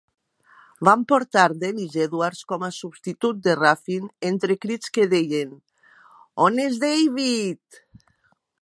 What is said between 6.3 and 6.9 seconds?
"on és